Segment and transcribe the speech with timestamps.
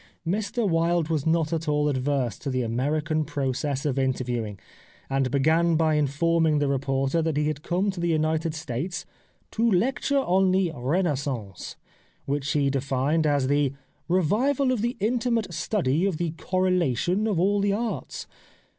[0.27, 4.57] "Mr Wilde was not at all adverse to the Am.erican process of interviewing,
[5.11, 9.05] and began by informing the reporter that he had come to the United States'
[9.51, 11.75] to lecture on the Renaissance'
[12.25, 17.39] which he defined as the * revival of the intimate study of the correlation of
[17.39, 18.25] all the arts.'